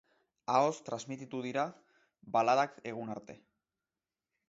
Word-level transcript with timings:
Ahoz 0.53 0.79
transmititu 0.87 1.43
dira 1.49 1.67
baladak 2.37 2.83
egun 2.93 3.15
arte. 3.19 3.41